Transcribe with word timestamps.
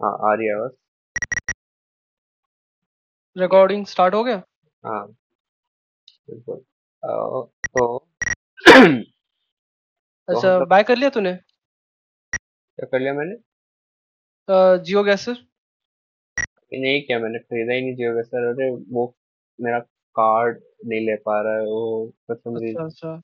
हाँ 0.00 0.10
आ 0.30 0.34
रही 0.34 0.46
है 0.46 0.54
आवाज़। 0.54 0.72
रिकॉर्डिंग 3.36 3.86
स्टार्ट 3.86 4.14
हो 4.14 4.24
गया? 4.24 4.42
हाँ। 4.84 5.06
बिल्कुल। 6.30 6.56
अ, 6.56 7.08
तो 7.08 8.06
तो 10.28 10.32
हम 10.32 10.36
अच्छा 10.36 10.58
लोग 10.58 10.68
बाय 10.68 10.82
कर 10.82 10.96
लिया 10.96 11.10
तूने? 11.10 11.32
क्या 12.78 12.86
कर 12.86 13.00
लिया 13.00 13.12
मैंने? 13.14 13.34
जियो 14.84 15.02
गैस 15.04 15.28
ये 15.28 16.80
नहीं 16.80 17.02
किया 17.02 17.18
मैंने 17.18 17.38
खरीदा 17.38 17.74
ही 17.74 17.80
नहीं 17.82 17.94
जियो 17.94 18.14
का 18.14 18.22
सर 18.22 18.46
अरे 18.48 18.70
वो 18.70 19.16
मेरा 19.60 19.78
कार्ड 20.16 20.60
नहीं 20.86 21.00
ले 21.00 21.16
पा 21.16 21.40
रहा 21.42 21.52
है 21.54 21.60
वो 21.60 22.12
for 22.26 22.36
some 22.36 22.56
अच्छा 22.56 22.66
reason 22.66 22.84
अच्छा। 22.86 23.16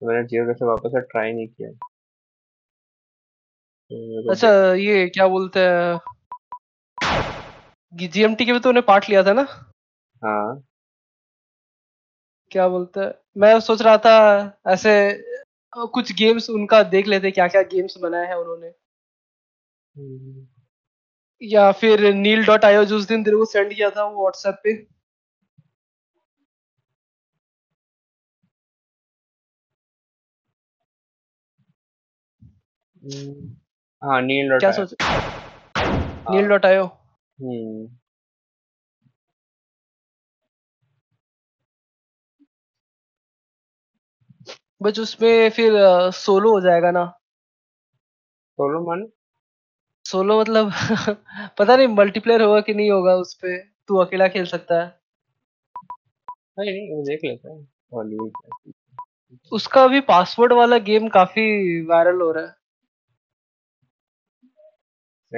तो 0.00 0.06
मैंने 0.06 0.24
जियो 0.28 0.46
का 0.46 0.66
वापस 0.66 0.90
से 0.90 1.00
ट्राई 1.00 1.32
नहीं 1.32 1.48
किया। 1.48 1.70
तो 1.70 1.93
अच्छा 4.30 4.48
ये 4.74 5.08
क्या 5.08 5.26
बोलते 5.28 5.60
हैं? 5.60 5.98
जीएमटी 7.92 8.44
के 8.44 8.52
भी 8.52 8.60
तूने 8.60 8.80
पार्ट 8.80 9.08
लिया 9.10 9.22
था 9.22 9.32
ना? 9.32 9.42
हाँ। 10.22 10.62
क्या 12.50 12.68
बोलते 12.68 13.00
हैं? 13.00 13.12
मैं 13.36 13.60
सोच 13.60 13.82
रहा 13.82 13.96
था 13.98 14.14
ऐसे 14.68 14.90
कुछ 15.72 16.12
गेम्स 16.12 16.50
उनका 16.50 16.82
देख 16.82 17.06
लेते 17.06 17.30
क्या 17.30 17.48
क्या 17.48 17.62
गेम्स 17.62 17.98
बनाए 17.98 18.26
हैं 18.26 18.34
उन्होंने। 18.34 18.66
हम्म, 19.96 20.46
या 21.42 21.70
फिर 21.72 22.12
नील 22.14 22.44
डॉट 22.46 22.64
आयो 22.64 22.84
जो 22.84 22.96
उस 22.96 23.06
दिन 23.08 23.24
तेरे 23.24 23.36
को 23.36 23.44
सेंड 23.44 23.74
किया 23.74 23.90
था 23.90 24.04
वो 24.04 24.20
व्हाट्सएप 24.20 24.60
पे। 24.64 24.72
हम्म, 32.96 33.54
हाँ 34.04 34.22
नील 34.22 34.50
डॉट 34.50 34.60
क्या 34.60 34.70
सोच 34.70 34.94
नील 36.30 36.48
डॉट 36.48 36.66
आयो? 36.66 36.84
हम्म। 36.84 37.96
बस 44.82 44.98
उसमें 44.98 45.50
फिर 45.50 45.72
सोलो 46.10 46.50
हो 46.52 46.60
जाएगा 46.60 46.90
ना। 46.90 47.04
सोलो 48.58 48.86
माने? 48.86 49.06
सोलो 50.04 50.40
मतलब 50.40 50.70
पता 51.58 51.76
नहीं 51.76 51.86
मल्टीप्लेयर 51.88 52.42
होगा 52.42 52.60
कि 52.60 52.74
नहीं 52.74 52.90
होगा 52.90 53.14
उस 53.14 53.34
पे। 53.34 53.58
तू 53.88 53.96
अकेला 53.96 54.28
खेल 54.28 54.44
सकता 54.44 54.82
है। 54.82 55.00
नहीं 56.58 56.72
नहीं 56.72 56.96
वो 56.96 57.02
देख 57.02 57.20
लेते 57.24 57.48
हैं। 57.48 58.30
उसका 59.52 59.84
अभी 59.84 60.00
पासवर्ड 60.00 60.52
वाला 60.52 60.78
गेम 60.78 61.08
काफ़ी 61.08 61.80
वायरल 61.86 62.20
हो 62.20 62.32
रहा 62.32 62.44
है। 62.44 62.63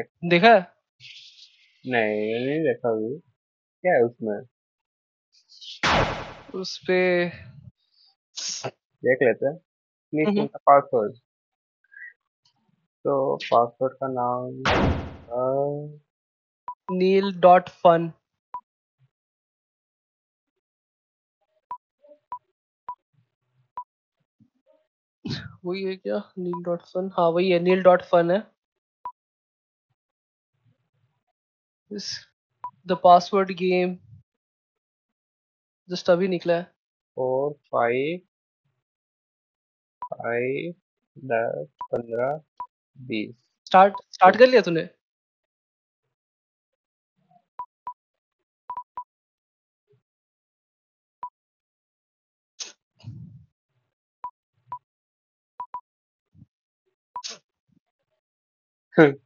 देखा? 0.03 0.59
नहीं 1.87 2.47
नहीं 2.47 2.61
देखा 2.61 2.91
अभी। 2.91 3.19
क्या 3.83 3.93
है 3.95 4.03
उसमें? 4.03 4.43
उस 6.55 6.79
पे 6.79 7.29
देख 9.05 9.19
लेते 9.23 9.47
हैं। 9.47 10.47
पासवर्ड 10.47 11.17
तो 13.05 13.37
पासवर्ड 13.37 13.93
का 13.93 14.09
नाम 14.09 14.63
नील 16.97 17.41
डॉट 17.41 17.69
फन। 17.69 18.13
वही 25.65 25.83
है 25.83 25.97
क्या? 25.97 26.33
Neal 26.39 26.65
dot 26.65 26.83
fun. 26.83 27.11
हाँ 27.19 27.29
वही 27.29 27.51
है 27.51 27.59
नील 27.59 27.83
डॉट 27.83 28.03
फन 28.03 28.31
है। 28.31 28.56
द 32.87 32.99
पासवर्ड 33.05 33.51
गेम 33.59 33.97
जस्ट 35.89 36.11
अभी 36.11 36.29
निकला 36.29 36.57
है। 36.57 36.63
फोर 37.17 37.53
फाइव 37.73 38.19
फाइव 40.03 40.73
दस 41.17 41.69
पंद्रह 41.93 42.41
बीस। 42.99 43.35
स्टार्ट 43.67 43.95
स्टार्ट 44.13 44.37
कर 44.39 44.47
लिया 44.47 44.61
तूने? 44.63 44.89
अब 58.97 59.26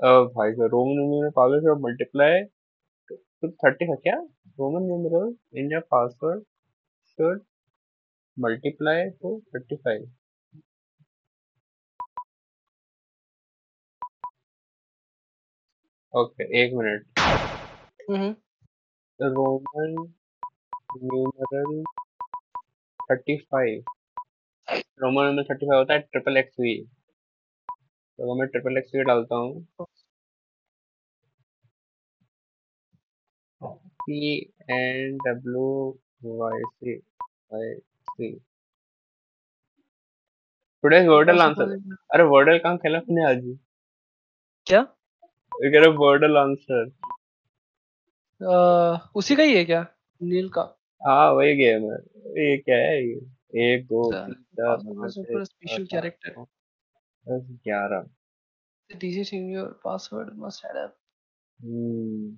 भाई 0.00 0.52
साहब 0.52 0.70
रोमन 0.72 0.94
न्यूमरल 0.98 1.22
में 1.24 1.30
पागल 1.36 1.60
से 1.66 1.74
मल्टीप्लाई 1.82 2.42
तो 3.10 3.50
थर्टी 3.64 3.86
का 3.86 3.94
क्या? 4.04 4.16
Roman 4.60 4.82
numeral 4.86 5.34
in 5.60 5.72
your 5.72 5.82
password 5.90 6.42
should 7.18 7.42
multiply 8.36 9.08
to 9.22 9.38
thirty 9.54 9.76
five 9.76 10.10
okay 16.14 16.44
एक 16.62 16.72
minute 16.74 17.20
Roman 19.20 19.94
numeral 21.04 21.82
thirty 23.00 23.36
five 23.52 23.82
Roman 25.02 25.22
numeral 25.24 25.44
thirty 25.50 25.66
five 25.66 25.78
होता 25.78 25.94
है 25.94 26.00
ट्रिपल 26.12 26.36
एक्स 26.36 26.60
वी 26.60 26.74
तो 28.20 28.24
अगर 28.24 28.38
मैं 28.40 28.46
ट्रिपल 28.48 28.78
एक्स 28.78 28.94
वी 28.94 29.02
डालता 29.04 29.36
हूँ। 29.36 29.86
P 34.02 34.18
N 34.70 35.16
W 35.26 35.64
Y 36.40 36.60
C 36.64 36.94
Y 37.52 37.74
C 38.10 38.30
today's 40.84 41.06
Wordle 41.08 41.40
answer 41.40 41.72
अरे 42.14 42.22
Wordle 42.34 42.58
कहाँ 42.58 42.76
खेला 42.78 42.98
अपने 42.98 43.24
आज? 43.30 43.42
ही 43.44 43.54
क्या? 44.66 44.80
ये 45.54 45.70
कह 45.70 45.80
रहे 45.84 45.96
वर्डल 45.96 46.36
आंसर 46.36 46.90
उसी 49.14 49.36
का 49.36 49.42
ही 49.42 49.56
है 49.56 49.64
क्या? 49.64 49.86
नील 50.20 50.48
का। 50.48 50.62
हाँ 51.00 51.32
वही 51.32 51.54
गेम 51.56 51.90
है। 51.92 51.98
ये 52.42 52.56
क्या 52.58 52.76
है 52.76 53.02
ये? 53.06 53.20
एक 53.72 53.84
दो 53.86 54.10
तीन 54.12 54.34
चार 54.58 54.76
पाँच 54.76 55.14
छः 55.14 56.44
दस 57.30 57.46
ग्यारह। 57.64 58.06
Must 58.90 60.64
add 60.64 60.76
up. 60.76 60.92
हम्म। 61.60 62.36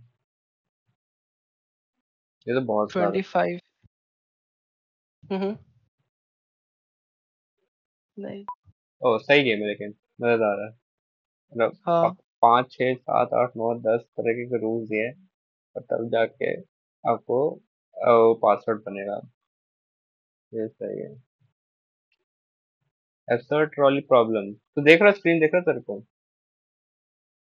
ये 2.47 2.55
तो 2.55 2.61
बहुत 2.61 2.93
सारा। 2.93 3.09
25 3.11 3.61
हम्म। 5.23 5.57
नहीं। 8.19 8.45
ओ 9.03 9.19
सही 9.19 9.43
गेम 9.45 9.61
है 9.61 9.67
लेकिन 9.69 9.95
मज़ेदार 10.23 10.61
है। 10.63 10.69
मतलब 11.33 11.77
हाँ। 11.87 12.11
पाँच 12.43 12.71
छः 12.73 12.95
सात 12.95 13.35
आठ 13.35 13.57
नौ 13.57 13.75
दस 13.81 14.05
तरह 14.17 14.33
के 14.35 14.59
रूल्स 14.59 14.89
दिए 14.89 15.07
हैं 15.07 15.15
और 15.77 15.83
तब 15.83 16.09
जाके 16.09 16.55
आपको 17.05 17.41
पासवर्ड 18.43 18.81
बनेगा। 18.81 19.21
ये 20.53 20.67
सही 20.69 20.99
है। 21.03 21.32
एब्सर्ड 23.29 23.71
ट्रॉली 23.75 24.01
प्रॉब्लम 24.01 24.53
तो 24.53 24.83
देख 24.83 25.03
रहा 25.03 25.13
स्क्रीन 25.13 25.41
देख 25.41 25.51
रहा 25.55 25.63
तेरे 25.63 25.81
को? 25.81 26.01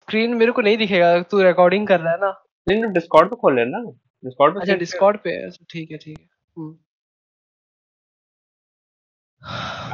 स्क्रीन 0.02 0.34
मेरे 0.34 0.52
को 0.52 0.62
नहीं 0.62 0.76
दिखेगा 0.76 1.22
तू 1.22 1.42
रिकॉर्डिंग 1.42 1.86
कर 1.88 2.00
रहा 2.00 2.12
है 2.12 2.18
ना? 2.20 2.30
नहीं 2.68 2.82
तो 2.82 2.88
डिस्कॉर्ड 2.88 3.30
पे 3.30 3.36
खोल 3.36 3.56
लेना। 3.56 3.78
डिस्कॉर्ड 4.24 4.54
पे 4.54 4.60
अच्छा 4.60 4.74
डिस्कॉर्ड 4.74 5.18
पे। 5.18 5.30
है 5.30 5.46
अच्छा, 5.46 5.64
ठीक 5.70 5.90
है 5.90 5.96
ठीक 5.98 6.18
है। 6.20 6.28
हम्म। 6.58 6.78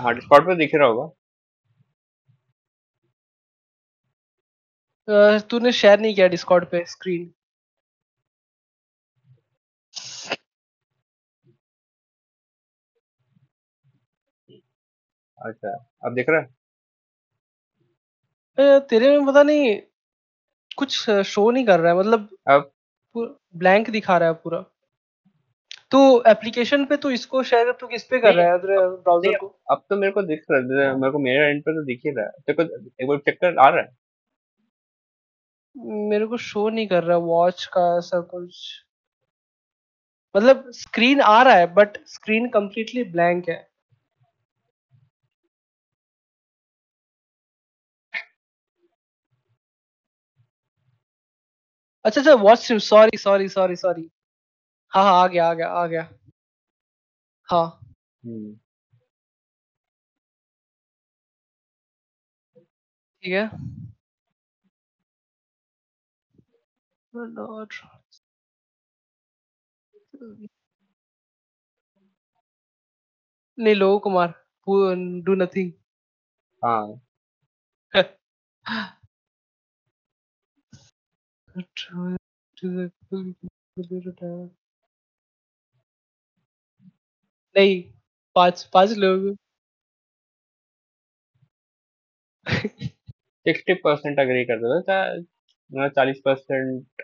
हाँ 0.03 0.15
डिस्कॉर्ड 0.15 0.47
पे 0.47 0.55
दिख 0.55 0.71
रहा 0.75 0.87
होगा। 0.89 1.11
तूने 5.51 5.73
शेयर 5.73 6.01
नहीं 6.01 6.15
किया 6.15 6.29
डिस्कॉर्ड 6.29 6.65
पे 6.65 6.85
स्क्रीन 6.87 7.33
अच्छा 15.41 15.73
अब 16.05 16.15
दिख 16.15 16.27
रहा 16.29 16.41
है? 16.41 16.47
अ, 18.59 18.79
तेरे 18.79 19.19
में 19.19 19.27
पता 19.27 19.43
नहीं 19.43 19.81
कुछ 20.77 21.11
शो 21.11 21.51
नहीं 21.51 21.65
कर 21.67 21.81
रहा 21.81 21.93
है 21.93 21.99
मतलब 21.99 22.29
अब? 22.49 22.71
ब्लैंक 23.57 23.91
दिखा 23.91 24.17
रहा 24.19 24.29
है 24.29 24.35
पूरा। 24.35 24.65
तू 25.91 25.99
एप्लीकेशन 26.27 26.85
पे 26.85 26.97
तू 26.97 27.11
इसको 27.11 27.43
शेयर 27.43 27.73
तू 27.73 27.87
किस 27.87 28.05
पे 28.05 28.19
कर 28.19 28.29
नहीं, 28.29 28.37
रहा 28.37 28.53
है 28.53 28.59
तेरे 28.59 28.79
ब्राउज़र 28.79 29.37
को? 29.39 29.47
अब 29.71 29.85
तो 29.91 29.97
मेरे 29.97 30.13
को 30.13 30.23
दिख 30.23 30.45
रहा 30.51 30.61
है 30.61 30.95
मेरे 30.97 31.13
को 31.13 31.19
मेरे 31.19 31.45
एंड 31.45 31.63
पे 31.63 31.73
तो 31.73 31.85
दिख 31.85 32.01
ही 32.07 32.11
रहा 32.11 32.25
है। 32.25 32.31
तेरे 32.31 32.65
को 32.65 32.75
एक 33.03 33.09
बार 33.09 33.19
चेक 33.19 33.41
कर 33.41 33.59
आ 33.59 33.69
रहा 33.69 33.83
है? 33.83 33.97
मेरे 36.09 36.27
को 36.27 36.37
शो 36.37 36.69
नहीं 36.69 36.87
कर 36.89 37.05
रहा 37.05 37.17
वॉच 37.17 37.65
का 37.65 37.99
ऐसा 37.99 38.21
कुछ। 38.21 38.85
मतलब 40.37 40.71
स्क्रीन 40.71 41.21
आ 41.21 41.43
रहा 41.43 41.55
है 41.55 41.75
बट 41.75 41.97
स्क्रीन 42.07 42.49
कंप्लीटली 42.49 43.05
ब्लैंक 43.05 43.49
है। 43.49 43.69
अच्छा 52.05 52.21
अच्छा 52.21 52.35
watch 52.43 52.73
sorry 52.83 53.19
sorry 53.19 53.49
sorry 53.49 53.77
sorry 53.77 54.09
हाँ 54.93 55.05
हाँ 55.05 55.15
आ 55.23 55.27
गया 55.29 55.49
आ 55.51 55.55
गया 55.55 55.69
आ 55.73 55.87
गया। 55.87 56.09
हाँ। 57.49 57.65
हम्म। 58.23 58.59
ठीक 63.23 63.33
है। 63.33 63.49
Lord. 67.15 67.73
नहीं 73.59 73.75
लोगो 73.75 73.99
कुमार 73.99 74.35
डू 75.25 75.35
नथिंग 75.35 75.73
हाँ। 76.63 77.01
नहीं 87.57 87.83
पाँच 88.35 88.63
पाँच 88.73 88.93
लोग 88.99 89.35
सिक्सटी 92.47 93.75
परसेंट 93.85 94.21
अग्री 94.21 94.45
कर 94.45 94.59
दो 94.61 94.79
मतलब 94.79 95.89
चालीस 95.97 96.21
परसेंट 96.25 97.03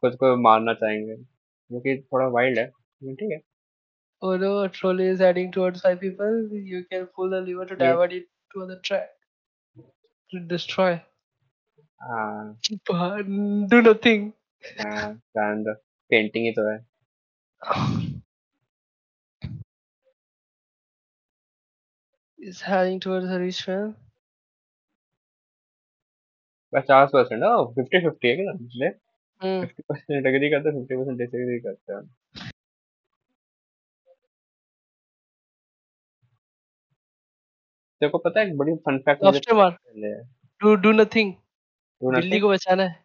खुद 0.00 0.16
को 0.16 0.36
मारना 0.42 0.74
चाहेंगे 0.74 1.16
जो 1.16 1.80
कि 1.80 2.00
थोड़ा 2.02 2.26
वाइल्ड 2.28 2.58
है 2.58 2.66
ठीक 2.68 3.32
है 3.32 3.40
Oh 4.22 4.36
no, 4.36 4.48
a 4.58 4.68
trolley 4.68 5.06
is 5.06 5.18
heading 5.18 5.50
towards 5.50 5.80
five 5.80 6.00
people. 6.00 6.48
You 6.52 6.84
can 6.84 7.06
pull 7.06 7.30
the 7.30 7.40
lever 7.40 7.64
to 7.66 7.74
divert 7.74 8.12
it 8.12 8.28
to 8.52 8.62
other 8.62 8.78
track. 8.78 9.08
To 10.30 10.38
destroy. 10.38 11.02
हाँ। 12.02 12.58
But 12.90 13.26
do 13.70 13.94
हाँ 14.80 15.12
जान 15.14 15.62
दो 15.62 15.74
पेंटिंग 16.10 16.44
ही 16.44 16.52
तो 16.52 16.70
है। 16.70 16.78
Is 22.48 22.60
heading 22.60 23.00
towards 23.00 23.28
the 23.28 23.38
rich 23.40 23.60
पचास 26.74 27.10
परसेंट 27.12 27.42
ओ 27.44 27.64
फिफ्टी 27.74 27.98
फिफ्टी 28.00 28.28
है 28.28 28.36
क्या 28.36 28.52
इसलिए. 28.52 28.90
फिफ्टी 29.60 29.82
परसेंट 29.88 30.26
अग्री 30.26 30.50
करते 30.50 30.68
हैं 30.68 30.76
फिफ्टी 30.76 30.96
परसेंट 30.96 31.18
डिसएग्री 31.18 31.58
करते 31.60 31.92
हैं। 31.92 32.02
तेरे 38.00 38.10
को 38.10 38.18
पता 38.18 38.40
है 38.40 38.46
एक 38.46 38.56
बड़ी 38.58 38.74
फन 38.74 38.98
फैक्ट 38.98 39.24
मुझे 39.24 39.38
Lobster 39.38 39.56
मार. 39.56 39.70
पहले 39.70 40.12
बिल्ली 42.02 42.40
को 42.40 42.48
बचाना 42.48 42.82
है. 42.82 43.04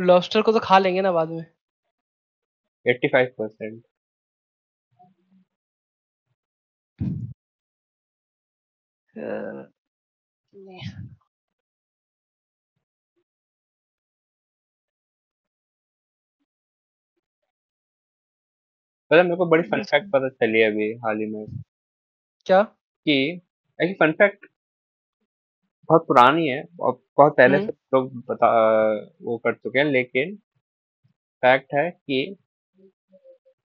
लॉबस्टर 0.00 0.42
को 0.42 0.52
तो 0.52 0.60
खा 0.60 0.78
लेंगे 0.78 1.00
ना 1.00 1.12
बाद 1.12 1.28
में. 1.28 1.44
एट्टी 2.86 3.08
फाइव 3.08 3.34
परसेंट 3.38 3.82
पता 19.10 19.16
है 19.16 19.22
मेरे 19.22 19.36
को 19.36 19.46
बड़ी 19.46 19.62
फन 19.62 19.82
फैक्ट 19.84 20.10
पता 20.12 20.28
चली 20.28 20.62
अभी 20.62 20.92
हाल 20.94 21.18
ही 21.18 21.26
में 21.26 21.46
क्या? 22.46 22.62
कि 23.06 23.42
एक 23.82 23.96
फन 24.00 24.12
फैक्ट 24.12 24.46
बहुत 25.88 26.06
पुरानी 26.06 26.46
है 26.48 26.62
और 26.80 26.92
बहुत 27.16 27.36
पहले 27.36 27.56
हम्म. 27.56 27.66
से 27.66 27.72
लोग 27.94 28.12
बता 28.26 28.48
वो 29.22 29.36
कर 29.38 29.54
चुके 29.54 29.78
हैं 29.78 29.86
लेकिन 29.86 30.34
फैक्ट 31.42 31.74
है 31.74 31.90
कि 31.90 32.36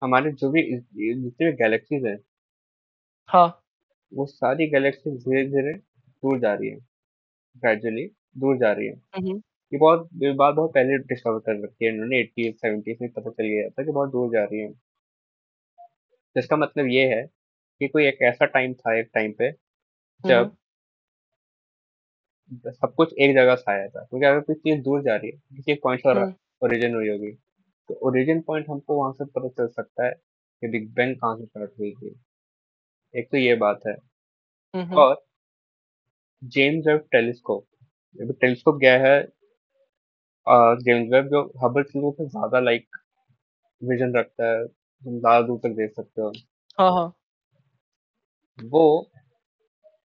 हमारे 0.03 0.33
जो 0.33 0.51
भी 0.51 0.63
जितने 0.73 1.47
भी 1.47 1.53
गैलेक्सीज 1.57 2.07
हैं 2.07 2.19
हाँ. 3.29 3.49
वो 4.13 4.27
सारी 4.27 4.67
गैलेक्सी 4.71 5.11
धीरे 5.19 5.45
धीरे 5.47 5.73
दूर 5.73 6.39
जा 6.39 6.55
रही 6.55 6.69
है 6.69 6.79
ग्रेजुअली 7.57 8.07
दूर 8.39 8.57
जा 8.59 8.73
रही 8.73 8.87
है 8.87 8.95
हम्म. 9.17 9.37
ये 9.73 9.79
बहुत 9.79 10.09
ये 10.15 10.33
बात 10.33 10.55
बहुत 10.55 10.71
पहले 10.75 10.97
डिस्कवर 10.99 11.39
कर 11.39 11.63
रखी 11.65 11.85
है 11.85 11.93
इन्होंने 11.93 12.19
एट्टी 12.21 12.51
सेवेंटीज 12.53 12.99
में 13.03 13.11
पता 13.11 13.31
चल 13.31 13.45
गया 13.45 13.69
था 13.69 13.83
कि 13.85 13.91
बहुत 13.91 14.11
दूर 14.11 14.33
जा 14.33 14.45
रही 14.45 14.61
है 14.61 14.73
जिसका 16.37 16.57
मतलब 16.57 16.87
ये 16.87 17.07
है 17.09 17.23
कि 17.81 17.89
कोई 17.89 18.07
एक 18.07 18.19
ऐसा 18.23 18.45
टाइम 18.47 18.75
था 18.75 18.99
एक 18.99 19.11
टाइम 19.15 19.33
पे 19.33 19.51
जब 19.51 20.37
हम्म. 20.37 20.51
सब 22.51 22.95
कुछ 22.95 23.13
एक 23.15 23.35
जगह 23.35 23.55
से 23.55 23.71
आया 23.73 23.87
था 23.89 24.03
क्योंकि 24.05 24.27
अगर 24.27 24.41
कोई 24.41 24.55
चीज़ 24.57 24.83
दूर 24.83 25.03
जा 25.03 25.17
रही 25.17 25.31
है 25.31 25.37
किसी 25.57 25.73
एक 25.73 25.81
पॉइंट 25.83 26.01
पर 26.05 26.19
हम्म. 26.19 26.35
ओरिजिन 26.63 26.95
हुई 26.95 27.09
होगी 27.09 27.31
तो 27.89 27.99
ओरिजिन 28.09 28.41
पॉइंट 28.41 28.69
हमको 28.71 28.97
वहाँ 28.97 29.13
से 29.13 29.25
पता 29.27 29.49
चल 29.49 29.69
सकता 29.69 30.07
है 30.07 30.11
कि 30.13 30.69
बिग 30.69 30.93
बैंग 30.95 31.15
कहाँ 31.17 31.37
से 31.37 31.45
स्टार्ट 31.47 31.71
हुई 31.79 31.93
थी 31.93 32.15
एक 33.15 33.31
तो 33.31 33.37
ये 33.37 33.55
बात 33.57 33.81
है 33.87 33.97
हम्म. 34.75 34.95
और 34.95 35.23
जेम्स 36.43 36.87
वेब 36.87 37.07
टेलीस्कोप 37.13 37.67
अभी 38.17 38.33
टेलीस्कोप 38.33 38.77
गया 38.77 38.99
है 38.99 39.21
जेम्स 40.47 41.13
वेब 41.13 41.29
जो 41.29 41.43
हबल 41.65 41.83
टेलीस्कोप 41.83 42.15
से 42.17 42.27
ज़्यादा 42.29 42.61
लाइक 42.61 42.97
विजन 43.83 44.17
रखता 44.17 44.47
है 44.47 44.67
तुम 44.67 45.19
ज़्यादा 45.19 45.41
दूर 45.47 45.59
तक 45.59 45.75
देख 45.77 45.93
सकते 45.93 46.23
हो 46.23 46.33
हाँ 46.79 46.91
हाँ. 46.93 47.13
वो 48.59 48.85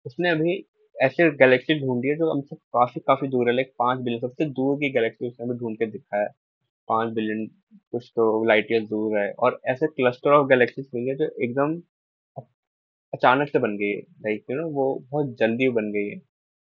उसने 0.05 0.29
अभी 0.29 0.57
ऐसे 0.97 1.29
गैलेक्सी 1.37 1.79
ढूंढी 1.79 2.07
है 2.07 2.15
जो 2.15 2.31
हमसे 2.31 2.55
काफ़ी 2.55 3.01
काफ़ी 3.07 3.27
दूर 3.27 3.49
है 3.49 3.55
लाइक 3.55 3.73
पाँच 3.79 3.99
बिलियन 3.99 4.21
सबसे 4.21 4.45
दूर 4.51 4.77
की 4.77 4.89
गैलेक्सी 4.89 5.27
उसने 5.27 5.53
ढूंढ 5.59 5.77
के 5.77 5.85
दिखाया 5.85 6.23
है। 6.23 6.29
पाँच 6.87 7.13
बिलियन 7.13 7.45
कुछ 7.91 8.11
तो 8.15 8.43
लाइट 8.45 8.67
ईयर 8.71 8.81
दूर 8.85 9.17
है 9.19 9.31
और 9.31 9.59
ऐसे 9.67 9.87
क्लस्टर 9.87 10.31
ऑफ़ 10.31 10.47
गैलेक्सीज 10.47 10.89
मिली 10.95 11.09
है 11.09 11.15
जो 11.15 11.29
एकदम 11.43 11.75
अचानक 13.13 13.49
से 13.49 13.59
बन 13.59 13.77
गई 13.77 13.89
है 13.89 13.99
लाइक 13.99 14.45
यू 14.51 14.57
नो 14.57 14.67
वो 14.69 14.93
बहुत 15.11 15.35
जल्दी 15.39 15.69
बन 15.69 15.91
गई 15.91 16.07
है 16.09 16.17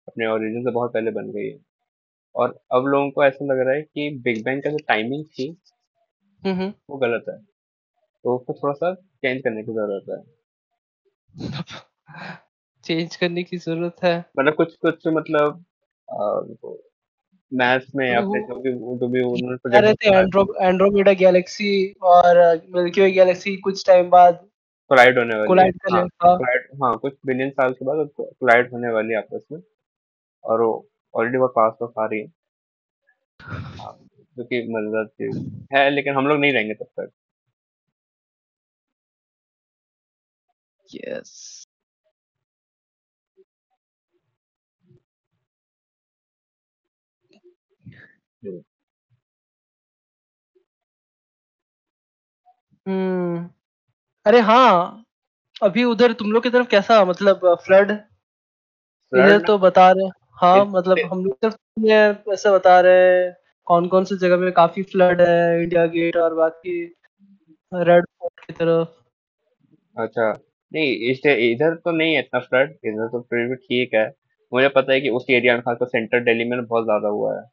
अपने 0.08 0.28
ओरिजिन 0.28 0.64
से 0.64 0.72
बहुत 0.72 0.94
पहले 0.94 1.12
बन 1.12 1.32
गई 1.32 1.48
है। 1.48 1.58
और 2.36 2.60
अब 2.72 2.86
लोगों 2.86 3.10
को 3.12 3.24
ऐसा 3.24 3.46
लग 3.46 3.60
रहा 3.60 3.76
है 3.76 3.82
कि 3.82 4.10
बिग 4.24 4.44
बैंग 4.46 4.64
का 4.64 4.70
जो 4.70 4.78
टाइमिंग 4.88 5.26
थी 5.26 5.58
हम्म. 6.44 6.74
वो 6.90 6.98
गलत 6.98 7.26
है। 7.30 7.38
तो 8.24 8.38
उसको 8.38 8.54
थोड़ा 8.54 8.74
सा 8.74 8.94
चेंज 8.94 9.42
करने 9.44 9.64
की 9.64 9.74
ज़रूरत 9.74 10.06
है। 10.10 10.24
चेंज 12.84 13.16
करने 13.16 13.44
की 13.44 13.58
ज़रूरत 13.58 13.96
है. 14.04 14.26
मतलब 14.40 14.54
कुछ 14.54 14.76
कुछ 14.76 15.08
मतलब 15.08 15.66
मैथ्स 17.54 17.96
में 17.96 18.16
फिर 18.16 18.24
वो- 18.24 18.38
जो 18.38 18.56
भी 18.56 18.72
जो 18.98 19.08
भी 19.08 19.22
उन्होंने 19.22 19.58
कह 19.58 19.80
रहे 19.80 19.94
थे 19.94 20.18
एंड्रो 20.18 20.56
एंड्रोमेडा 20.62 21.14
गैलेक्सी 21.14 21.94
और 22.02 22.62
मिल्की 22.70 23.02
वे 23.02 23.12
गैलेक्सी 23.12 23.58
कुछ 23.58 23.88
टाइम 23.88 24.10
बाद 24.10 24.50
कोलाइड 24.90 25.18
होने 25.20 25.36
वाली 25.36 25.42
है। 25.42 25.48
कोलाइड 25.48 25.80
हाँ 25.94 26.08
कोलाइड 26.38 26.68
हाँ 26.84 26.98
कुछ 26.98 27.14
बिलियन 27.26 27.50
साल 27.50 27.74
के 27.74 27.86
बाद 27.86 28.10
कोलाइड 28.20 28.72
होने 28.72 28.92
वाली 28.92 29.10
है 29.10 29.18
आपस 29.18 29.46
में। 29.52 29.60
और 30.44 30.62
वो 30.62 30.88
ऑलरेडी 31.16 31.38
बहुत 31.38 31.54
पास 31.60 31.78
आ 32.00 32.06
रही 32.06 32.20
है। 32.20 32.28
हाँ, 33.82 33.98
जो 34.38 34.44
कि 34.44 34.68
मज़ेदार 34.70 35.06
चीज़ 35.06 35.50
है 35.74 35.90
लेकिन 35.90 36.16
हम 36.16 36.28
लोग 36.28 36.40
नहीं 36.40 36.54
रहेंगे 36.54 36.74
तब 36.74 36.86
तक। 36.86 37.12
Yes 40.96 41.66
hmm. 52.86 53.50
अरे 54.26 54.40
हाँ 54.40 55.04
अभी 55.64 55.84
उधर 55.84 56.14
तुम 56.14 56.32
लोग 56.32 56.44
की 56.44 56.50
तरफ़ 56.50 56.68
कैसा 56.68 57.06
मतलब 57.06 57.56
फ्लड? 57.66 57.92
इधर 57.92 59.38
फ्लड? 59.38 59.46
तो 59.48 59.58
बता 59.58 59.92
रहे 59.92 60.08
हाँ 60.42 60.66
मतलब 60.66 61.00
हम 61.12 61.26
लोग 61.26 62.34
ऐसा 62.34 62.52
बता 62.52 62.80
रहे 62.80 62.94
हैं 62.94 63.36
कौन 63.68 63.88
कौन 63.88 64.06
सी 64.06 64.16
जगह 64.18 64.38
में 64.38 64.52
काफ़ी 64.52 64.84
फ्लड 64.84 65.22
है 65.22 65.64
इंडिया 65.64 65.86
गेट 65.86 66.18
और 66.18 66.34
बाकी 66.34 66.84
रेड 67.74 68.06
फोर्ट 68.06 68.46
की 68.46 68.54
तरफ़। 68.54 68.88
अच्छा 69.98 70.32
नहीं 70.74 70.94
इस 71.12 71.26
इधर 71.26 71.76
तो 71.76 71.92
नहीं 71.92 72.14
है 72.14 72.20
इतना 72.20 72.40
फ्लड 72.40 72.70
इधर 72.86 73.08
तो 73.08 73.22
फिर 73.22 73.48
भी 73.50 73.56
ठीक 73.56 73.94
है। 73.94 74.06
मुझे 74.54 74.68
पता 74.70 74.94
है 74.94 75.02
कि 75.02 75.10
उस 75.10 75.26
एरिया 75.30 75.54
में 75.54 75.62
खासकर 75.62 75.86
सेंट्रल 75.86 76.24
दिल्ली 76.24 76.46
में 76.46 76.56
ना 76.58 76.64
बहुत 76.64 76.84
ज़्यादा 76.84 77.08
हुआ 77.08 77.36
है। 77.40 77.44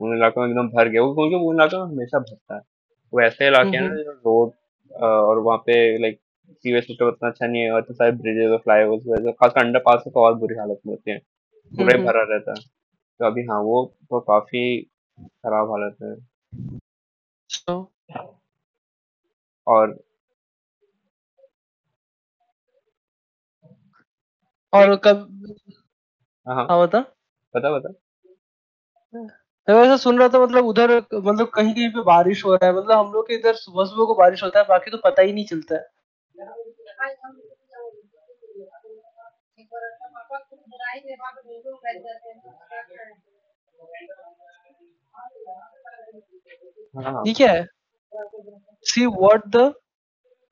उन 0.00 0.16
इलाकों 0.16 0.42
में 0.42 0.48
एकदम 0.48 0.68
भर 0.68 0.88
गया। 0.88 1.02
वो 1.02 1.14
क्योंकि 1.14 1.34
वो 1.44 1.52
इलाका 1.54 1.78
हमेशा 1.78 2.18
भरता 2.18 2.54
है। 2.54 2.60
वो 3.12 3.20
ऐसे 3.20 3.46
इलाके 3.46 3.76
हैं 3.76 3.84
हम्म 3.84 3.96
ना 3.96 4.12
रोड 4.26 4.52
और 5.02 5.38
वहाँ 5.38 5.58
पे 5.58 5.76
लाइक 5.98 6.20
सीवेज 6.64 6.86
सिस्टम 6.86 7.06
उतना 7.06 7.28
अच्छा 7.28 7.46
नहीं 7.46 7.62
है 7.62 7.70
और 7.72 7.80
इतने 7.80 7.94
सारे 7.94 8.12
ब्रिजेस 8.12 8.50
और 8.50 8.58
फ्लाईओवर्स 8.58 9.02
वजह 9.06 9.30
खासकर 9.32 9.64
अंडर 9.64 9.78
पास 9.78 10.02
तो 10.04 10.20
और 10.20 10.34
बुरी 10.34 10.54
हालत 10.58 10.80
में 10.86 10.92
होती 10.94 11.10
है। 11.10 11.18
पूरा 11.18 11.92
ही 11.92 11.98
हम्म 11.98 12.06
भरा 12.06 12.22
रहता 12.32 12.52
है। 12.52 12.60
तो 13.20 13.26
अभी 13.26 13.42
हाँ 13.46 13.60
वो 13.62 13.84
तो 14.10 14.20
काफ़ी 14.20 14.62
खराब 15.18 15.70
हालत 15.70 15.96
है। 16.02 16.14
तो 17.66 17.92
और 19.66 19.98
और 24.72 24.96
कब 24.96 25.18
हाँ 26.46 26.54
हाँ। 26.56 26.66
हाँ 26.70 26.80
बता। 26.82 27.00
बता 27.54 27.70
बता। 27.78 27.92
मैं 29.68 29.74
वैसा 29.76 29.96
सुन 29.96 30.18
रहा 30.18 30.28
था 30.28 30.38
मतलब 30.38 30.66
उधर 30.66 30.90
मतलब 31.14 31.50
कहीं-कहीं 31.54 31.88
पे 31.88 32.02
बारिश 32.02 32.44
हो 32.44 32.54
रहा 32.54 32.66
है 32.66 32.76
मतलब 32.76 32.98
हम 32.98 33.12
लोग 33.12 33.26
के 33.28 33.34
इधर 33.34 33.54
सुबह-सुबह 33.54 34.04
को 34.04 34.14
बारिश 34.14 34.42
होता 34.42 34.58
है 34.58 34.64
बाकी 34.68 34.90
तो 34.90 34.98
पता 34.98 35.22
ही 35.22 35.32
नहीं 35.32 35.44
चलता 35.44 35.74
है। 35.74 35.86
हाँ, 46.96 47.12
हाँ। 47.12 47.22
ये 47.26 47.32
क्या 47.32 47.52
है? 47.52 47.66
सी 48.86 49.06
व्हाट 49.06 49.46
द 49.46 49.72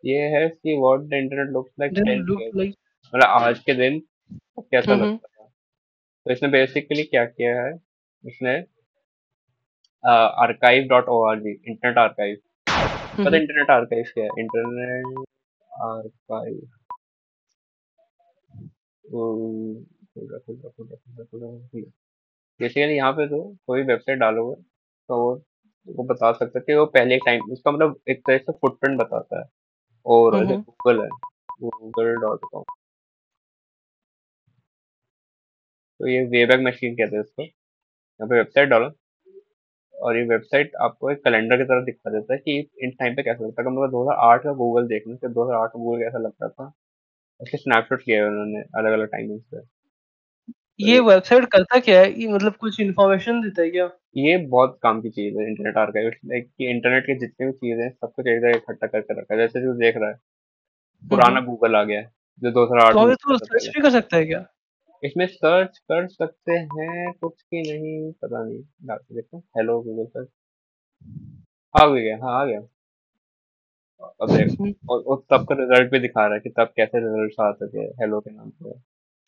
ये 0.05 0.19
है 0.29 0.49
कि 0.49 0.77
what 0.79 1.01
the 1.01 1.13
internet 1.15 1.49
looks 1.49 1.73
like 1.81 1.93
then 1.93 2.05
10 2.05 2.27
look 2.27 2.41
years 2.41 2.57
like 2.57 2.75
मतलब 3.15 3.29
आज 3.43 3.59
के 3.59 3.75
दिन 3.75 3.99
कैसा 4.59 4.93
हुँ, 4.93 5.01
हुँ। 5.01 5.09
लगता 5.09 5.29
था 5.29 5.49
तो 6.27 6.33
इसने 6.33 6.49
बेसिकली 6.49 7.03
क्या 7.05 7.25
किया 7.25 7.61
है 7.63 7.73
इसने 8.25 8.59
archive 10.07 10.87
dot 10.89 11.09
O 11.09 11.23
R 11.29 11.41
G 11.41 11.51
internet 11.53 11.99
archive 11.99 12.37
हुँ, 12.69 13.25
पता। 13.27 13.37
इंटरनेट 13.37 13.71
आर्काइव 13.71 14.05
क्या 14.15 14.25
है? 14.25 14.31
इंटरनेट 14.41 15.27
आर्काइव 15.71 16.61
बेसिकली 22.61 22.97
यहाँ 22.97 23.13
पे 23.13 23.27
तो 23.29 23.43
कोई 23.67 23.83
वेबसाइट 23.83 24.19
डालोगे 24.19 24.55
तो 25.09 25.17
वो 25.23 25.35
वो 25.87 26.05
बता 26.05 26.33
सकता 26.33 26.59
है 26.59 26.63
कि 26.67 26.75
वो 26.75 26.87
पहले 26.97 27.17
टाइम 27.27 27.51
उसका 27.53 27.71
मतलब 27.71 28.01
एक 28.11 28.21
तरह 28.27 28.39
से 28.39 28.53
फुटप्रिंट 28.53 28.99
बताता 29.01 29.39
है। 29.41 29.45
और 30.07 30.37
गूगल 30.47 31.03
है 31.03 31.09
गूगल 31.63 32.15
डॉट 32.23 32.41
कॉम 32.53 32.65
तो 36.01 36.09
ये 36.09 36.23
वेबैक 36.31 36.61
मशीन 36.67 36.95
कहते 36.97 37.17
हैं 37.17 37.23
इसको। 37.25 37.43
यहाँ 37.43 38.29
पे 38.29 38.35
वेबसाइट 38.37 38.69
डालो। 38.69 38.91
और 39.97 40.17
ये 40.17 40.23
वेबसाइट 40.27 40.73
आपको 40.83 41.11
एक 41.11 41.19
कैलेंडर 41.25 41.57
की 41.57 41.65
तरह 41.65 41.85
दिखा 41.85 42.11
देता 42.11 42.33
है 42.35 42.39
कि 42.41 42.59
इन 42.85 42.91
टाइम 42.93 43.15
पे 43.17 43.23
कैसा 43.23 43.45
लगता 43.45 43.63
है। 43.63 43.69
मतलब 43.69 43.91
2008 43.91 44.43
का 44.45 44.53
गूगल 44.55 44.87
देखना 44.89 45.15
कि 45.17 45.29
2008 45.31 45.71
का 45.71 45.81
गूगल 45.81 46.03
कैसा 46.03 46.19
लगता 46.21 46.49
था। 46.51 46.73
उसके 47.41 47.59
स्नैपशॉट 47.59 48.03
किए 48.03 48.21
हुए 48.21 48.29
उन्होंने 48.31 48.63
अलग 48.77 48.93
अलग 48.93 49.09
टाइमिंग्स 49.09 49.45
पे 49.47 49.61
तो 49.61 49.67
ये 50.81 50.99
वेबसाइट 51.01 51.45
करता 51.53 51.79
क्या 51.81 52.01
है? 52.01 52.11
ये 52.13 52.27
मतलब 52.29 52.57
कुछ 52.57 52.81
इन्फॉर्मेशन 52.81 53.41
देता 53.43 53.63
है 53.63 53.71
क्या? 53.71 53.85
ये 54.19 54.37
बहुत 54.49 54.79
काम 54.83 55.01
की 55.03 55.11
चीज़ 55.11 55.39
है 55.39 55.47
इंटरनेट 55.49 55.77
आर्काइव 55.79 56.11
लाइक 56.27 56.49
कि 56.49 56.71
इंटरनेट 56.71 57.05
के 57.07 57.19
जितने 57.19 57.47
भी 57.47 57.53
चीज़ें 57.55 57.83
हैं 57.83 57.91
सब 57.93 58.13
कुछ 58.13 58.27
एक 58.27 58.41
जगह 58.41 58.57
इकट्ठा 58.57 58.87
करके 58.87 59.21
रखा 59.21 59.35
है। 59.35 59.41
जैसे 59.41 59.61
जो 59.63 59.73
देख 59.77 59.97
रहा 59.97 60.09
है 60.11 60.17
पुराना 61.03 61.41
गूगल 61.43 61.77
आ 61.77 61.85
गया 61.85 62.01
है 62.01 62.11
जो 62.43 62.53
2008 62.53 62.93
तो 62.93 62.99
में 62.99 63.01
हम 63.01 63.09
दिखता 63.09 63.33
इसको 63.33 63.37
था 63.37 63.47
सर्च 63.47 63.69
भी 63.75 63.81
कर 63.83 63.91
सकते 63.91 64.17
हैं 64.17 64.27
क्या? 64.27 64.47
इसमें 65.03 65.27
सर्च 65.27 65.79
कर 65.79 66.07
सकते 66.09 66.53
हैं 66.53 67.13
कुछ 67.21 67.43
की 67.43 67.63
नहीं 67.63 68.13
पता 68.13 68.43
नहीं 68.45 68.63
डाल 68.87 68.97
के 68.99 69.15
देखो 69.15 69.39
हेलो 69.57 69.81
गूगल 69.83 70.07
सर्च 70.07 70.29
आ 71.75 71.87
गया 71.87 72.17
हाँ 72.17 72.41
आ 72.41 72.45
गया। 72.45 72.61
अब 74.21 74.31
देख 74.31 74.77
और, 74.91 75.01
और 75.01 75.23
तब 75.31 75.45
का 75.45 75.55
रिज़ल्ट 75.55 75.91
भी 75.93 75.99
दिखा 75.99 76.25
रहा 76.27 76.35
है 76.35 76.41
कि 76.41 76.51
तब 76.51 76.73
कैसे 76.77 76.99
रिज़ल्ट 76.99 77.41
आ 77.41 77.51
सके 77.53 77.85
हेलो 78.03 78.21
के 78.21 78.31
नाम 78.31 78.51
पे। 78.51 78.73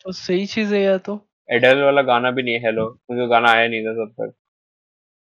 तो 0.00 0.12
सही 0.12 0.46
चीज़ 0.46 0.74
है 0.74 0.80
यार 0.82 0.98
तो। 0.98 1.20
एडेल 1.48 1.82
वाला 1.82 2.02
गाना 2.02 2.30
भी 2.30 2.42
नहीं 2.42 2.54
है 2.54 2.60
हेलो 2.60 2.86
क्योंकि 2.88 3.26
गाना 3.30 3.50
आया 3.50 3.68
नहीं 3.68 3.82
था 3.84 3.92
तब 3.94 4.12
तक। 4.12 4.32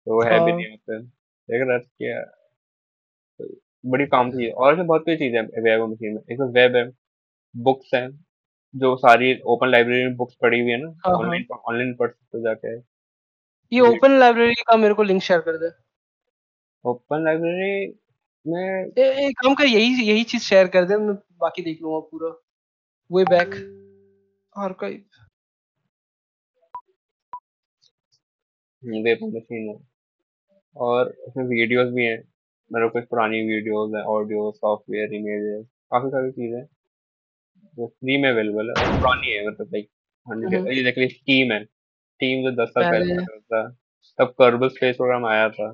तो 0.06 0.14
वो 0.14 0.22
है 0.22 0.44
भी 0.44 0.50
हाँ, 0.50 0.58
नहीं 0.58 0.76
पे 0.86 0.98
देख 0.98 1.66
रहा 1.68 1.74
है 1.74 1.80
क्या 1.80 2.24
बड़ी 3.84 4.06
काम 4.06 4.30
है 4.38 4.50
और 4.50 4.72
ऐसे 4.74 4.82
बहुत 4.82 5.02
सी 5.02 5.16
चीज़ें 5.16 5.40
वेब 5.62 5.82
मशीन 5.90 6.14
में। 6.14 6.20
एक 6.32 6.38
तो 6.38 6.48
वेब 6.52 6.76
है 6.76 6.84
बुक्स 7.54 7.94
हैं। 7.94 8.08
जो 8.78 8.94
सारी 8.96 9.34
ओपन 9.54 9.70
लाइब्रेरी 9.70 10.04
में 10.04 10.16
बुक्स 10.16 10.34
पड़ी 10.42 10.60
हुई 10.60 10.70
है 10.70 10.76
ना 10.82 10.88
हाँ, 10.88 10.94
हाँ। 11.06 11.18
ऑनलाइन 11.18 11.44
ऑनलाइन 11.54 11.94
पढ़ 11.94 12.10
सकते 12.10 12.38
हो 12.38 12.42
जाके 12.44 12.76
ये 13.72 13.80
ओपन 13.88 14.18
लाइब्रेरी 14.18 14.54
का 14.68 14.76
मेरे 14.76 14.94
को 14.94 15.02
लिंक 15.02 15.22
शेयर 15.22 15.40
कर 15.40 15.56
दे। 15.58 15.70
ओपन 16.84 17.24
लाइब्रेरी 17.24 17.86
में 18.46 18.92
एक 18.96 19.40
काम 19.42 19.54
कर 19.54 19.66
यही 19.66 20.08
यही 20.08 20.24
चीज़ 20.24 20.42
शेयर 20.42 20.68
कर 20.76 20.84
दे 20.84 20.96
मैं 20.96 21.14
बाकी 21.40 21.62
देख 21.62 21.82
लूँगा 21.82 21.98
पूरा। 22.10 22.28
Way 23.10 23.24
back 23.24 23.54
archive 24.52 25.04
web 28.82 29.18
machine 29.34 29.68
है 29.68 29.76
और 30.76 31.08
उसमें 31.28 31.44
वीडियोस 31.44 31.88
भी 31.92 32.04
हैं 32.04 32.18
मतलब 32.70 32.90
कुछ 32.92 33.04
पुरानी 33.04 33.40
वीडियोस 33.44 33.90
हैं 33.94 34.02
ऑडियो 34.14 34.50
सॉफ्टवेयर 34.52 35.14
इमेजेस 35.14 35.64
काफ़ी 35.92 36.08
सारी 36.10 36.30
चीज़ें 36.32 36.64
जो 37.78 37.86
फ्री 37.86 38.16
में 38.16 38.28
अवेलेबल 38.30 38.74
है 38.78 39.00
पुरानी 39.00 39.30
है 39.30 39.46
मतलब 39.46 39.66
लाइक 39.66 39.88
हंड्रेड 40.30 40.66
ये 40.76 40.82
देख 40.82 40.98
ली 40.98 41.08
स्टीम 41.08 41.52
है। 41.52 41.64
स्टीम 41.64 42.42
जो 42.44 42.62
दस 42.62 42.68
साल 42.68 42.90
पहले 42.90 43.16
था। 43.16 43.68
तब 44.18 44.34
कर्बल 44.38 44.68
स्पेस 44.68 44.96
प्रोग्राम 44.96 45.26
आया 45.26 45.48
था। 45.50 45.72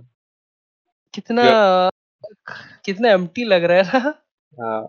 कितना 1.14 1.90
कितना 2.84 3.11
एम्प्टी 3.11 3.44
लग 3.44 3.64
रहा 3.64 3.76
है। 3.76 3.82
ना? 3.82 4.11
हाँ, 4.61 4.82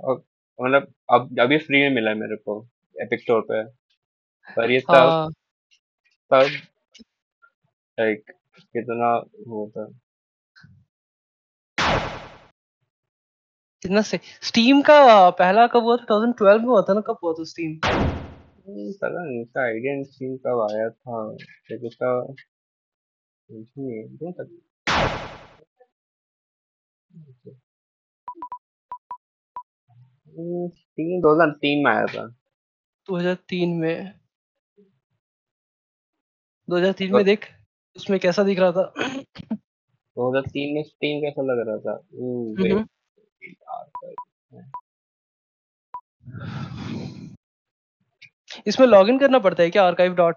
मतलब 0.62 0.94
अब 1.12 1.40
अभी 1.40 1.58
फ्री 1.58 1.82
में 1.82 1.90
मिला 1.90 2.12
है 2.12 2.18
मेरे 2.18 2.36
को 2.36 2.68
एपिक 3.02 3.22
स्टोर 3.22 3.42
पे। 3.42 3.64
पर 4.56 4.72
ये 4.72 4.80
तब 4.80 4.96
हाँ, 4.96 5.30
तब 6.32 6.50
लाइक 8.00 8.32
कितना 8.58 9.18
वो 9.48 9.70
था। 9.70 9.86
कितना 13.86 14.02
से 14.02 14.20
स्टीम 14.42 14.82
का 14.82 15.30
पहला 15.30 15.68
कब 15.68 15.84
हुआ 15.84 15.98
था? 15.98 16.04
2012 16.04 16.58
में 16.58 16.66
हुआ 16.66 16.82
था 16.82 16.94
ना? 16.94 17.02
कब 17.02 17.18
हुआ 17.24 17.34
था 17.34 17.44
स्टीम? 17.44 17.72
हम्म, 18.68 18.92
पता 18.92 19.24
नहीं 19.26 19.42
इसका 19.42 19.62
आइडिया 19.62 20.04
स्टीम 20.04 20.38
कब 20.38 20.68
आया 20.72 20.90
था 20.90 21.32
लेकिन 21.72 21.88
इसका 21.88 22.34
नहीं 23.52 24.04
दो 24.08 24.32
तक 24.32 24.50
स्टीम 30.76 31.22
2003 31.22 31.84
में 31.84 31.92
आया 31.92 32.06
था 32.06 32.28
2003 33.08 33.70
में 33.70 34.14
2003 36.70 37.10
तो 37.12 37.16
में 37.16 37.26
देख 37.26 37.46
उसमें 37.98 38.20
कैसा 38.20 38.44
दिख 38.44 38.60
रहा 38.60 38.72
था? 38.72 38.94
2003 40.18 40.74
में 40.74 40.84
स्टीम 40.84 41.22
कैसा 41.22 41.42
लग 41.42 41.68
रहा 41.68 41.78
था 41.78 42.02
हुँ, 42.14 42.56
वेब 42.56 42.78
हुँ। 42.78 42.86
इसमें 48.68 48.88
लॉगिन 48.88 49.20
करना 49.20 49.40
पड़ता 49.40 49.64
है 49.64 49.70
क्या 49.70 49.92
archive.org? 49.92 50.34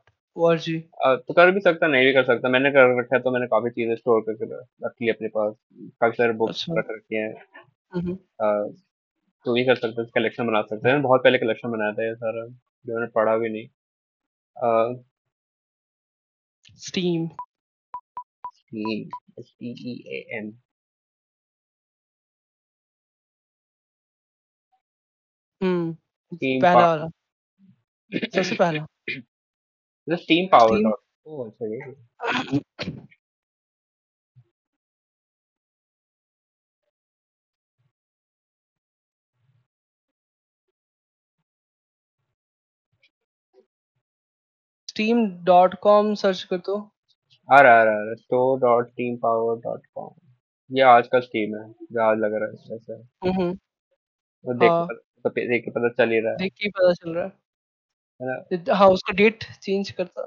तो 1.17 1.35
कर 1.35 1.51
भी 1.51 1.61
सकता 1.61 1.87
नहीं 1.87 2.07
भी 2.07 2.13
कर 2.13 2.25
सकता। 2.25 2.49
मैंने 2.49 2.71
कर 2.71 3.01
रखा 3.01 3.17
है 3.17 3.23
तो 3.23 3.31
मैंने 3.31 3.47
काफ़ी 3.47 3.71
चीज़ें 3.71 3.97
स्टोर 3.97 4.21
करके 4.21 4.55
रख 4.87 4.93
ली 5.03 5.09
अपने 5.09 5.29
पास। 5.29 5.55
काफ़ी 6.01 6.13
सारे 6.13 6.33
बुक्स 6.33 6.55
अच्छा। 6.55 6.81
रख 6.81 6.87
रखे 6.91 7.17
हैं। 7.17 7.35
हुँ, 7.95 8.03
हुँ। 8.03 8.15
अ, 8.17 8.73
तो 9.45 9.53
भी 9.53 9.65
कर 9.65 9.75
सकते 9.75 10.03
हैं 10.03 10.11
कलेक्शन 10.15 10.47
बना 10.47 10.63
सकते 10.63 10.89
हैं। 10.89 11.03
बहुत 11.03 11.21
पहले 11.25 11.39
कलेक्शन 11.39 11.71
बनाया 11.71 11.93
था 11.93 12.07
ये 12.07 12.15
सारा 12.15 12.47
जो 12.87 12.95
मैंने 12.95 13.07
पढ़ा 13.07 13.37
भी 13.37 13.49
नहीं। 13.49 13.67
अ, 14.57 15.03
Steam 16.77 17.29
Steam, 18.73 19.09
S 19.39 19.45
T 19.61 19.65
E 19.65 20.05
A 20.09 20.37
हुँ, 25.63 25.97
पहला 26.35 26.87
वाला, 26.87 27.09
सबसे 28.13 28.55
पहला। 28.57 28.87
the 30.09 30.17
Steam 30.17 30.49
Power 30.49 30.93
Steam 44.89 45.25
oh 45.27 45.45
dot 45.45 45.75
com 45.75 46.15
search 46.15 46.43
कर 46.43 46.57
दो। 46.57 46.91
आ 47.53 47.61
रहा 47.61 47.75
है, 47.75 47.81
आ 47.81 47.83
रहा 47.83 47.95
है 47.95 48.15
store 48.15 48.61
dot 48.61 48.91
steam 48.91 49.17
power 49.25 49.57
dot 49.67 49.83
com 49.99 50.11
ये 50.73 50.83
आज 50.83 51.09
का 51.09 51.21
स्टीम 51.21 51.57
है 51.57 51.73
जो 51.73 52.03
आज 52.03 52.19
लग 52.19 52.35
रहा 52.35 52.49
है 52.49 52.55
इस 52.55 52.61
तरह 52.61 52.79
से 52.79 53.29
हुँ, 53.29 53.35
हुँ। 53.35 53.59
वो 54.45 54.55
देख 54.55 54.71
हाँ, 54.71 54.87
तो 55.25 55.31
देख 55.31 55.65
के 55.65 55.71
पता 55.71 55.89
चल 55.89 56.11
ही 56.11 56.19
रहा 56.21 56.31
है। 56.33 56.37
देख 56.39 56.53
के 56.53 56.65
ही 56.65 56.71
पता 56.71 56.93
चल 56.93 57.15
रहा 57.15 57.25
है। 57.25 57.31
है 58.21 58.27
ना? 58.27 58.45
इत 58.53 58.71
हाँ, 58.71 58.89
उसका 58.89 59.13
डेट 59.13 59.45
चेंज 59.63 59.91
करता 59.91 60.23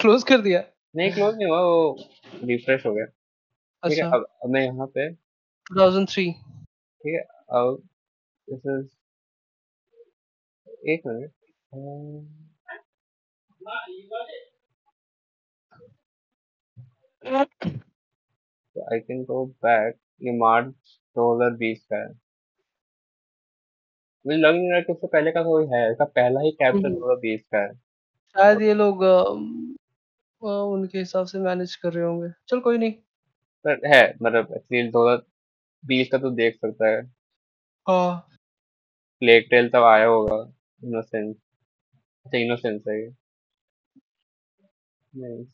क्लोज़ 0.00 0.24
कर 0.24 0.40
दिया? 0.40 0.62
नहीं 0.96 1.10
क्लोज 1.12 1.34
नहीं 1.36 1.48
हुआ 1.48 1.60
वो 1.60 1.96
रिफ्रेश 2.44 2.86
हो 2.86 2.92
गया। 2.94 3.04
ठीक 3.04 3.98
है 3.98 4.04
अच्छा, 4.04 4.16
अब 4.16 4.26
अब 4.44 4.50
मैं 4.50 4.62
यहाँ 4.62 4.86
पे 4.86 5.08
2003 5.70 6.32
ठीक 6.32 7.14
है 7.14 7.20
अब 7.60 7.82
दिस 8.48 8.66
इज़ 8.68 8.88
एक 10.90 11.02
मिनट 11.06 11.30
तो 18.76 18.82
आई 18.92 18.98
कैन 19.00 19.22
गो 19.24 19.44
बैक 19.64 19.96
ये 20.22 20.32
मार्च 20.38 20.74
2020 21.16 21.84
का 21.92 21.96
है। 21.96 22.08
मुझे 24.24 24.36
लग 24.38 24.54
नहीं 24.54 24.70
रहा 24.70 24.80
कि 24.82 24.92
उससे 24.92 25.06
पहले 25.08 25.30
का 25.32 25.42
कोई 25.44 25.66
है 25.68 25.90
इसका 25.90 26.04
पहला 26.06 26.40
ही 26.40 26.50
कैप्चर 26.52 26.88
हुँ। 26.88 26.94
2020 26.94 27.42
का। 27.46 27.58
है 27.58 27.70
शायद 28.36 28.60
ये 28.62 28.74
लोग 28.74 29.02
अ, 29.02 29.94
उनके 30.42 30.98
हिसाब 30.98 31.26
से 31.26 31.38
मैनेज 31.40 31.74
कर 31.76 31.92
रहे 31.92 32.04
होंगे। 32.04 32.30
चल 32.48 32.60
कोई 32.62 32.78
नहीं। 32.78 32.94
पर 33.64 33.80
है 33.86 34.00
मतलब 34.22 34.52
एटलीस्ट 34.56 34.92
2020 34.92 36.08
का 36.08 36.18
तो 36.18 36.30
देख 36.32 36.56
सकता 36.56 36.88
है। 36.88 37.10
हाँ। 37.86 38.30
प्लेग 39.22 39.46
टेल 39.50 39.68
तब 39.70 39.82
आया 39.84 40.06
होगा 40.06 40.36
इनोसेंस 40.80 41.34
अच्छा 42.26 42.38
इनोसेंस 42.38 42.82
है 42.88 43.00
ये। 43.00 43.10
नहीं 45.12 45.46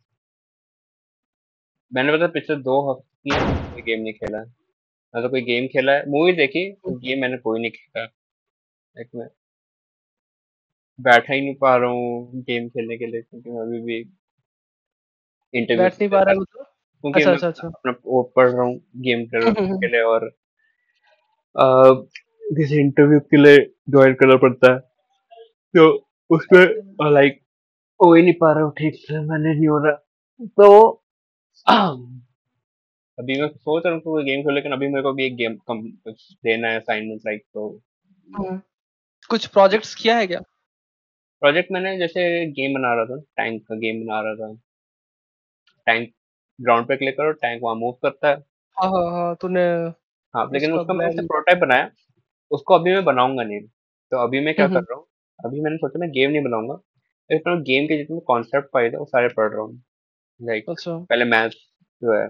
मैंने 1.92 2.12
पता 2.12 2.26
पिछले 2.28 2.56
दो 2.58 2.80
हफ़्ते 2.90 3.36
कोई 3.40 3.82
गेम 3.82 4.00
नहीं 4.02 4.12
खेला। 4.14 4.38
है 4.38 4.44
ना 5.14 5.22
तो 5.22 5.28
कोई 5.30 5.42
गेम 5.42 5.66
खेला 5.68 5.92
है। 5.92 6.04
मूवी 6.10 6.32
देखी 6.34 6.64
गेम 6.88 7.20
मैंने 7.20 7.38
कोई 7.38 7.60
नहीं 7.60 7.70
खेला। 7.72 8.06
लाइक 8.96 9.08
मैं 9.14 9.28
बैठा 10.98 11.34
ही 11.34 11.40
नहीं 11.40 11.54
पा 11.54 11.76
रहा 11.76 11.90
हूँ 11.90 12.42
गेम 12.42 12.68
खेलने 12.68 12.96
के 12.96 13.06
लिए 13.06 13.22
क्योंकि 13.22 13.50
मैं 13.50 13.60
अभी 13.60 13.80
भी 13.80 13.98
इंटरव्यू 15.54 15.82
बैठ 15.82 16.00
नहीं 16.00 16.08
पा 16.10 16.22
रहा 16.22 16.30
है 16.30 16.38
मतलब? 16.38 16.64
क्योंकि 17.04 17.20
अच्छा, 17.20 17.32
अच्छा, 17.32 17.48
अच्छा। 17.48 17.68
अपना 17.68 17.94
वो 18.04 18.22
पढ़ 18.36 18.48
रहा 18.50 18.62
हूँ 18.62 18.76
गेम 18.96 19.24
के 19.82 19.88
लिए 19.88 20.02
और 20.02 20.30
किसी 21.56 22.80
इंटरव्यू 22.80 23.20
के 23.20 23.36
लिए 23.36 23.58
ज्वाइन 23.90 24.14
करना 24.14 24.36
पड़ता 24.36 24.72
है 24.72 24.78
तो 25.74 25.88
उसमें 26.30 26.64
लाइक 27.12 27.40
हो 28.00 28.14
ही 28.14 28.22
नहीं 28.22 28.34
पा 28.40 28.52
रहा 28.52 28.64
हूँ 28.64 28.72
ठीक 28.78 28.94
से 28.94 29.20
मैंने 29.20 29.54
नहीं 29.54 29.68
हो 29.68 29.78
रहा 29.84 29.92
तो 30.58 31.02
अभी 33.18 33.40
मैं 33.40 33.48
सोच 33.48 33.82
रहा 33.86 33.94
हूँ 33.94 34.22
गेम 34.24 34.42
खेल 34.42 34.54
लेकिन 34.54 34.72
अभी 34.72 34.88
मेरे 34.88 35.02
को 35.02 35.12
भी 35.12 35.24
एक 35.24 35.36
गेम 35.36 35.54
कम 35.68 35.82
कुछ 36.04 36.32
देना 36.44 36.68
है 36.68 36.76
असाइनमेंट 36.76 37.20
लाइक 37.26 37.42
तो 37.54 37.68
हुँ। 38.28 38.60
कुछ 39.30 39.46
प्रोजेक्ट्स 39.46 39.94
किया 39.94 40.16
है 40.16 40.26
क्या? 40.26 40.40
प्रोजेक्ट 41.42 41.72
मैंने 41.72 41.96
जैसे 41.98 42.24
गेम 42.52 42.74
बना 42.74 42.94
रहा 42.94 43.04
था 43.04 43.16
टैंक 43.36 43.62
का 43.62 43.74
गेम 43.76 44.00
बना 44.00 44.20
रहा 44.20 44.34
था। 44.36 44.56
टैंक 45.86 46.12
ग्राउंड 46.58 46.86
पे 46.88 46.96
क्लिक 46.96 47.16
करो 47.16 47.32
टैंक 47.34 47.60
वहाँ 47.62 47.74
मूव 47.76 47.92
करता 48.02 48.28
है। 48.28 48.34
हाँ, 48.76 48.90
हाँ, 48.90 49.10
हाँ, 49.12 49.34
तूने 49.40 49.62
हाँ 50.34 50.48
लेकिन 50.52 50.72
उसका 50.72 50.94
मैंने 50.94 51.22
प्रोटोटाइप 51.22 51.58
बनाया 51.58 51.90
उसको 52.50 52.74
अभी 52.74 52.92
मैं 52.92 53.04
बनाऊँगा 53.04 53.42
नहीं। 53.44 53.60
तो 54.12 54.18
अभी 54.18 54.40
मैं 54.40 54.54
क्या 54.54 54.66
कर 54.68 54.80
रहा 54.80 54.96
हूँ 54.96 55.06
अभी 55.38 55.60
मैंने 55.60 55.76
सोचा 55.76 55.98
मैं 55.98 56.10
गेम 56.10 56.30
नहीं 56.30 56.42
बनाऊँगा। 56.44 56.74
लेकिन 57.30 57.52
मैं 57.52 57.62
गेम 57.62 57.86
के 57.86 57.96
जितने 57.98 58.20
कॉन्सेप्ट 58.26 58.68
पाए 58.72 58.90
थे 58.90 58.96
वो 58.96 59.04
सारे 59.06 59.28
पढ़ 59.28 59.50
रहा 59.52 59.62
हूँ। 59.62 59.82
लाइक 60.40 60.70
अच्छा। 60.70 60.98
पहले 61.00 61.24
मैथ्स 61.26 61.56
जो 62.02 62.12
है 62.14 62.26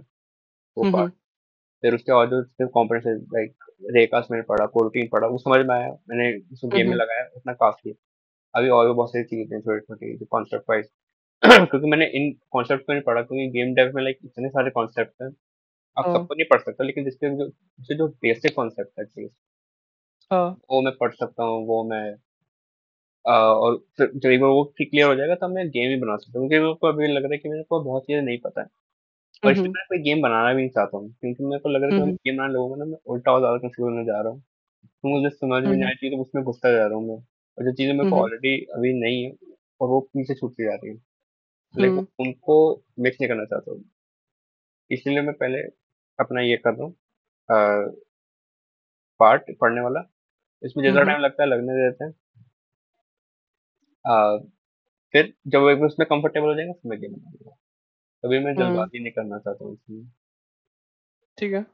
वो 0.76 0.84
पार्ट 0.86 1.12
हुँ। 1.12 1.18
फिर 1.82 1.94
उसके 1.94 2.12
बाद 2.12 2.30
जो 2.30 2.42
सिर्फ़ 2.44 2.70
कॉम्पोनेंट्स 2.72 3.06
लाइक 3.34 3.54
रेकास 3.90 4.28
मैंने 4.30 4.42
पढ़ा 4.44 4.66
कोरोटीन 4.68 5.08
पढ़ा 5.08 5.26
वो 5.28 5.38
समझ 5.38 5.58
में 5.66 5.74
आया 5.74 5.88
मैंने 6.10 6.32
उसको 6.52 6.68
गेम 6.68 6.88
में 6.90 6.96
लगाया 6.96 7.24
उतना 7.36 7.52
काफ़ी 7.54 7.90
है। 7.90 7.96
अभी 8.54 8.68
और 8.70 8.86
भी 8.88 8.94
बहुत 8.94 9.10
सारी 9.10 9.24
चीज़ें 9.24 9.56
हैं 9.56 9.60
छोटी 9.62 9.80
छोटी 9.82 10.16
जो 10.18 10.26
कॉन्सेप्ट 10.30 10.64
वाइज 10.70 10.86
क्योंकि 11.44 11.88
मैंने 11.88 12.06
इन 12.16 12.32
कॉन्सेप्ट 12.52 12.86
को 12.86 12.92
नहीं 12.92 13.02
पढ़ा 13.02 13.22
क्योंकि 13.22 13.48
गेम 13.50 13.74
डेव 13.74 13.92
में 13.94 14.02
लाइक 14.02 14.18
इतने 14.24 14.48
सारे 14.48 14.70
कॉन्सेप्ट 14.70 15.22
हैं 15.22 15.28
आप 15.96 16.06
हाँ, 16.06 16.14
सबको 16.14 16.34
नहीं 16.34 16.46
पढ़ 16.50 16.60
सकते 16.60 16.84
लेकिन 16.84 17.04
जिसके 17.04 17.36
जो 17.36 17.48
जिसके 17.48 17.94
जो 17.94 18.08
बेसिक 18.22 18.54
कॉन्सेप्ट 18.56 18.98
है 18.98 19.04
एटलीस्ट 19.04 19.34
हाँ। 20.30 20.48
वो 20.70 20.80
मैं 20.82 20.92
पढ़ 21.00 21.12
सकता 21.14 21.44
हूँ 21.44 21.66
वो 21.66 21.82
मैं 21.84 22.04
और 23.24 23.76
फिर 23.98 24.10
जब 24.16 24.30
एक 24.30 24.40
बार 24.40 24.50
वो 24.50 24.64
क्लियर 24.78 25.06
हो 25.08 25.14
जाएगा 25.14 25.34
तब 25.36 25.50
मैं 25.50 25.68
गेम 25.70 25.90
ही 25.90 25.96
बना 26.00 26.16
सकता 26.16 26.38
हूँ 26.38 26.48
क्योंकि 26.48 26.64
मेरे 26.64 26.74
को 26.74 26.86
अभी 26.86 27.06
लग 27.08 27.22
रहा 27.22 27.32
है 27.32 27.38
कि 27.38 27.48
मेरे 27.48 27.62
को 27.62 27.80
बहुत 27.82 28.02
चीज़ें 28.06 28.22
नहीं 28.22 28.38
पता 28.40 28.60
है। 28.60 28.66
और 29.42 29.50
हुँ, 29.50 29.52
इसलिए 29.52 29.64
हुँ। 29.64 29.72
मैं 29.72 29.84
कोई 29.88 29.98
गेम 30.02 30.22
बनाना 30.22 30.52
भी 30.52 30.60
नहीं 30.60 30.70
चाहता 30.70 30.96
हूँ 30.96 31.08
क्योंकि 31.12 31.44
मेरे 31.44 31.58
को 31.60 31.68
लग 31.68 31.82
रहा 31.82 31.90
है 31.90 31.94
कि 32.02 32.12
गेम 32.24 32.36
बनाने 32.36 32.52
लगूँगा 32.54 32.76
ना 32.76 32.84
मैं 32.86 32.98
उल्टा 33.06 33.32
और 33.32 33.40
ज़्यादा 33.40 33.58
कंफ्यूज 33.58 33.90
होने 33.90 34.04
जा 34.04 34.20
रहा 34.20 34.32
हूँ। 34.32 34.40
तो 34.80 35.08
मुझे 35.10 35.30
समझ 35.30 35.62
में 35.62 35.70
नहीं 35.70 35.84
आ 35.84 35.88
रही 35.88 35.96
चीज़, 36.00 36.12
तो 36.12 36.22
उसमें 36.22 36.44
घुसता 36.44 36.72
जा 36.72 36.86
रहा 36.86 36.96
हूँ 36.96 37.08
मैं 37.08 37.16
और 37.16 37.64
जो 37.64 37.72
चीज़ें 37.72 37.92
मेरे 37.92 38.06
को 38.06 38.16
ऑलरेडी 38.18 38.56
अभी 38.76 38.92
नहीं 39.00 39.24
है 39.24 39.32
और 39.80 39.88
वो 39.88 40.00
पीछे 40.08 40.34
छूटती 40.36 40.64
जा 40.64 40.74
रही 40.76 40.90
है। 40.90 40.98
लेकिन 41.74 42.04
उनको 42.20 42.58
मिक्स 43.00 43.18
नहीं 43.20 43.28
करना 43.30 43.44
चाहता 43.46 43.72
हूँ। 43.72 43.84
इसलिए 44.90 45.20
मैं 45.22 45.34
पहले 45.34 45.60
अपना 46.18 46.40
ये 46.42 46.56
कर 46.58 46.74
रहा 46.74 46.84
हूँ 46.84 46.94
पार्ट 49.20 49.50
पढ़ने 49.60 49.80
वाला। 49.80 50.00
इसमें 50.62 50.84
जितना 50.84 51.02
टाइम 51.04 51.20
लगता 51.20 51.42
है 51.42 51.48
लगने 51.48 51.74
देते 51.80 52.04
हैं। 52.04 52.12
फिर 55.14 55.32
जब 55.48 55.68
एक 55.68 55.82
उसमें 55.84 56.06
कंफर्टेबल 56.08 56.46
हो 56.46 56.54
जाएगा 56.54 56.72
फिर 56.74 56.90
मैं 56.90 57.00
गेम 57.00 57.12
बना 57.14 57.56
अभी 58.26 58.38
मैं। 58.40 58.54
जल्दबाजी 58.54 59.02
नहीं 59.02 59.12
करना 59.12 59.38
चाहता 59.38 59.64
हूँ 59.64 59.72
इसमें। 59.74 60.06
ठीक 61.38 61.52
है। 61.52 61.64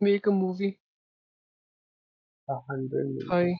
मेक 0.00 0.28
अ 0.28 0.30
मूवी 0.32 0.72
हंड्रेड 2.48 3.18
भाई 3.28 3.52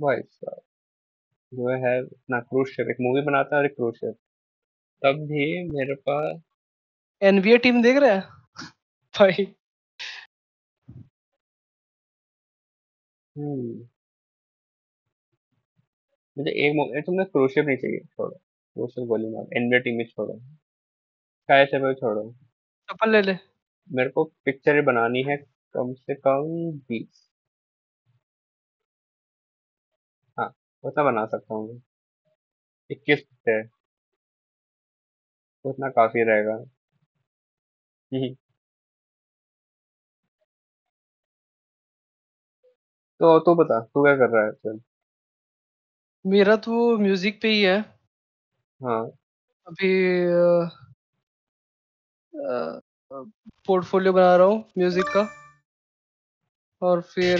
भाई 0.00 0.20
साहब 0.22 0.60
जो 1.52 1.68
है 1.84 1.98
अपना 2.00 2.40
क्रूज 2.40 2.68
शिप 2.68 2.88
एक 2.90 2.96
मूवी 3.00 3.20
बनाता 3.22 3.56
है 3.56 3.60
और 3.60 3.66
एक 3.66 3.74
क्रूज 3.76 3.94
शिप 3.94 4.14
तब 5.02 5.20
भी 5.28 5.46
मेरे 5.70 5.94
पास 6.08 6.40
एनबीए 7.22 7.58
टीम 7.58 7.82
देख 7.82 7.96
रहा 7.96 8.10
है? 8.10 8.20
भाई। 9.14 9.46
हम्म। 13.36 13.88
मुझे 16.40 16.50
एक 16.66 16.74
मूवी 16.76 17.00
तुमने 17.02 17.24
क्रूज 17.26 17.58
नहीं 17.58 17.76
चाहिए। 17.76 18.00
छोड़ो। 18.00 18.30
क्रूज 18.30 18.90
शिप 18.90 19.04
गोली 19.08 19.30
मार 19.30 19.80
टीम 19.80 19.96
में 19.96 20.04
छोड़ो। 20.06 20.40
स्काई 21.48 21.64
से 21.66 21.92
छोड़ो। 21.94 22.22
चप्पल 22.88 23.10
ले 23.10 23.22
ले। 23.22 23.36
मेरे 23.90 24.10
को 24.10 24.24
पिक्चर 24.44 24.80
बनानी 24.82 25.22
है 25.22 25.36
कम 25.74 25.92
से 25.94 26.14
कम 26.14 26.48
बीस। 26.88 27.28
हाँ 30.38 30.48
उतना 30.84 31.04
बना 31.04 31.24
सकता 31.26 31.54
हूँ 31.54 31.68
मैं। 31.68 31.80
इक्कीस 32.90 33.24
है। 33.48 33.60
उतना 35.64 35.88
काफ़ी 35.90 36.22
रहेगा। 36.22 36.58
हम्म, 38.12 38.34
तो 43.20 43.38
तू 43.40 43.54
बता 43.54 43.78
तू 43.80 44.02
क्या 44.04 44.14
कर 44.16 44.30
रहा 44.30 44.44
है 44.44 44.52
चल 44.52 44.80
मेरा 46.24 46.56
तो 46.56 46.96
म्यूज़िक 46.98 47.40
पे 47.42 47.48
ही 47.48 47.62
है। 47.62 47.78
हाँ 48.80 49.02
अभी 49.66 49.90
अ 50.26 50.68
अ 52.32 52.54
अ, 53.10 53.22
पोर्टफ़ोलियो 53.66 54.12
बना 54.12 54.34
रहा 54.36 54.46
हूँ 54.46 54.64
म्यूज़िक 54.78 55.04
का 55.08 55.22
और 56.82 57.00
फिर 57.04 57.38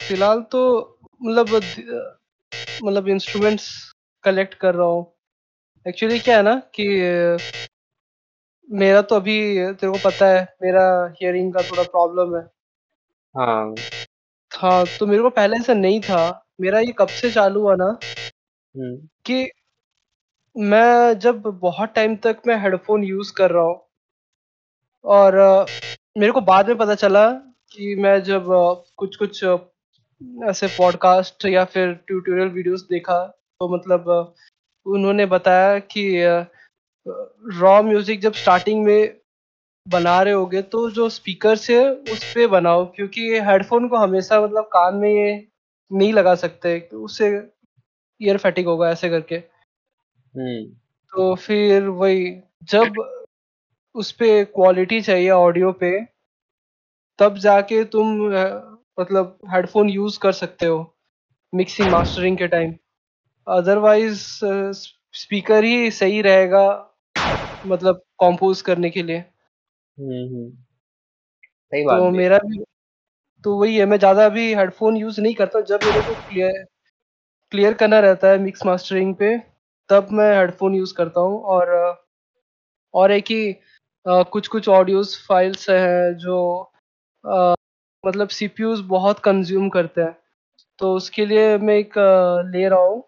फ़िलहाल 0.00 0.40
तो 0.52 0.60
मतलब 1.20 1.48
द 1.50 2.18
मतलब 2.84 3.08
इंस्ट्रूमेंट्स 3.08 3.68
कलेक्ट 4.24 4.54
कर 4.54 4.74
रहा 4.74 4.86
हूँ। 4.88 5.06
एक्चुअली 5.86 6.18
क्या 6.20 6.36
है 6.36 6.42
ना 6.42 6.54
कि 6.74 6.86
मेरा 8.68 9.00
तो 9.02 9.16
अभी 9.16 9.34
तेरे 9.74 9.92
को 9.92 9.98
पता 10.04 10.26
है 10.28 10.42
मेरा 10.62 10.82
हियरिंग 11.12 11.52
का 11.54 11.62
थोड़ा 11.62 11.82
प्रॉब्लम 11.84 12.36
है। 12.36 12.42
हाँ 13.34 13.74
हाँ, 14.52 14.84
तो 14.98 15.06
मेरे 15.06 15.22
को 15.22 15.30
पहले 15.30 15.58
से 15.62 15.74
नहीं 15.74 16.00
था। 16.00 16.22
मेरा 16.60 16.78
ये 16.80 16.92
कब 16.98 17.08
से 17.10 17.30
चालू 17.30 17.60
हुआ 17.60 17.74
ना 17.76 17.84
हम्म 18.54 18.96
कि 19.26 19.44
मैं 20.56 21.18
जब 21.18 21.42
बहुत 21.60 21.92
टाइम 21.94 22.16
तक 22.16 22.42
मैं 22.46 22.56
हेडफ़ोन 22.56 23.04
यूज़ 23.04 23.32
कर 23.32 23.50
रहा 23.50 23.62
हूँ 23.64 23.80
और 25.04 25.34
अ, 25.34 25.66
मेरे 26.18 26.32
को 26.32 26.40
बाद 26.40 26.68
में 26.68 26.76
पता 26.78 26.94
चला 26.94 27.30
कि 27.72 27.94
मैं 27.94 28.22
जब 28.22 28.46
कुछ-कुछ 28.96 29.44
ऐसे 30.50 30.66
पॉडकास्ट 30.68 31.44
या 31.44 31.64
फिर 31.64 31.92
ट्यूटोरियल 32.06 32.48
वीडियोज़ 32.48 32.84
देखा, 32.90 33.24
तो 33.26 33.68
मतलब 33.76 34.10
अ, 34.10 34.34
उन्होंने 34.86 35.26
बताया 35.26 35.78
कि 35.78 36.04
रॉ 37.60 37.82
म्यूज़िक 37.82 38.20
जब 38.20 38.32
स्टार्टिंग 38.32 38.84
में 38.84 39.21
बना 39.86 40.20
रहे 40.22 40.34
होगे 40.34 40.60
तो 40.62 40.88
जो 40.90 41.08
स्पीकर 41.08 41.56
से 41.56 41.78
उस 42.12 42.32
पे 42.34 42.46
बनाओ 42.46 42.84
क्योंकि 42.86 43.28
हेडफ़ोन 43.40 43.88
को 43.88 43.96
हमेशा 43.96 44.40
मतलब 44.40 44.64
कान 44.72 44.94
में 44.96 45.08
ये 45.10 45.32
नहीं 45.90 46.12
लगा 46.12 46.34
सकते, 46.34 46.78
तो 46.80 47.02
उससे 47.04 47.28
ईयर 48.20 48.36
फैटिक 48.38 48.66
होगा 48.66 48.90
ऐसे 48.90 49.08
करके। 49.10 49.36
हम्म 49.36 50.64
तो 51.12 51.34
फिर 51.36 51.88
वही 51.88 52.30
जब 52.70 52.98
उस 52.98 53.20
उसपे 53.94 54.44
क्वालिटी 54.46 55.00
चाहिए 55.00 55.30
ऑडियो 55.30 55.72
पे, 55.72 55.90
तब 57.18 57.36
जाके 57.38 57.82
तुम 57.86 58.08
मतलब 59.00 59.38
हेडफ़ोन 59.54 59.90
यूज़ 59.90 60.18
कर 60.20 60.32
सकते 60.32 60.66
हो, 60.66 60.78
मिक्सिंग 61.52 61.90
मास्टरिंग 61.90 62.38
के 62.38 62.48
टाइम। 62.48 62.74
अदरवाइज़ 63.46 64.20
स्पीकर 65.14 65.64
ही 65.64 65.90
सही 65.92 66.22
रहेगा 66.22 66.64
मतलब 67.64 68.02
कंपोज़ 68.20 68.62
करने 68.64 68.90
के 68.90 69.02
लिए। 69.02 69.24
हम्म 70.02 70.24
हम्म, 70.26 70.50
सही 71.72 71.84
बात 71.84 72.02
तो 72.02 72.10
भी 72.10 72.18
है। 72.18 72.20
मेरा 72.20 72.38
भी 72.40 72.62
तो 73.44 73.56
वही 73.56 73.76
है, 73.76 73.86
मैं 73.86 73.98
ज़्यादा 73.98 74.24
अभी 74.26 74.54
हेडफ़ोन 74.54 74.96
यूज़ 74.96 75.20
नहीं 75.20 75.34
करता 75.34 75.58
हूँ, 75.58 75.66
जब 75.66 75.84
मेरे 75.84 76.02
को 76.02 76.14
क्लियर 76.16 76.64
क्लियर 77.52 77.74
करना 77.76 78.00
रहता 78.00 78.28
है 78.28 78.38
मिक्स 78.40 78.66
मास्टरिंग 78.66 79.14
पे, 79.16 79.38
तब 79.90 80.08
मैं 80.12 80.32
हेडफ़ोन 80.36 80.74
यूज़ 80.74 80.94
करता 80.96 81.20
हूँ। 81.22 81.40
और 81.46 81.70
अ, 81.70 81.96
और 82.94 83.12
है 83.12 83.20
कि 83.22 83.52
अ, 84.06 84.22
कुछ-कुछ 84.32 84.68
ऑडियोज़ 84.70 85.16
फ़ाइल्स 85.24 85.70
हैं 85.70 86.14
जो 86.18 86.38
अ 87.24 87.54
मतलब 88.04 88.28
सीपीयूज़ 88.30 88.82
बहुत 88.86 89.20
कंज़्यूम 89.20 89.68
करते 89.70 90.02
हैं। 90.02 90.16
तो 90.78 90.94
उसके 90.96 91.26
लिए 91.26 91.58
मैं 91.58 91.74
एक 91.76 91.94
ले 92.48 92.68
रहा 92.68 92.80
हूँ, 92.80 93.02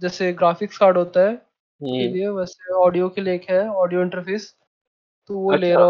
जैसे 0.00 0.32
ग्राफ़िक्स 0.34 0.78
कार्ड 0.78 0.98
होता 0.98 1.20
है, 1.22 1.34
के 1.90 2.08
हुँ। 2.08 2.08
लिए 2.08 2.28
वैसे 2.30 2.74
ऑडियो 2.76 3.08
के 3.10 3.20
लिए 3.22 3.34
एक 3.34 3.50
है, 3.50 3.68
ऑडियो 3.70 4.02
इंटरफ़ेस, 4.02 4.54
तो 5.30 5.38
वो 5.38 5.54
ले 5.54 5.74
अच्छा। 5.74 5.76
रहा 5.76 5.88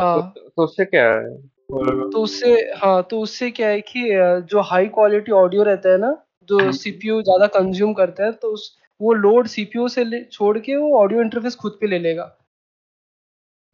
हूँ। 0.00 0.22
तो। 0.32 0.48
तो 0.48 0.64
उससे 0.64 0.84
क्या 0.86 1.04
है? 1.10 1.36
तो 1.70 2.22
उससे 2.22 2.52
हाँ, 2.76 3.02
तो 3.02 3.20
उससे 3.20 3.50
क्या 3.50 3.68
है 3.68 3.80
कि 3.82 4.02
जो 4.50 4.60
हाई 4.62 4.86
क्वालिटी 4.88 5.32
ऑडियो 5.34 5.62
रहता 5.62 5.88
है 5.88 5.98
ना, 5.98 6.16
जो। 6.48 6.70
सीपीयू 6.74 7.20
ज़्यादा 7.22 7.46
कंज़्यूम 7.58 7.92
करता 7.94 8.24
है, 8.24 8.32
तो 8.32 8.48
उस 8.48 8.76
वो 9.00 9.12
लोड 9.14 9.46
सीपीयू 9.48 9.88
से 9.88 10.04
ले 10.04 10.22
छोड़ 10.32 10.58
के 10.58 10.76
वो 10.76 10.96
ऑडियो 10.98 11.20
इंटरफ़ेस 11.22 11.54
खुद 11.56 11.78
पे 11.80 11.86
ले 11.86 11.98
लेगा। 11.98 12.36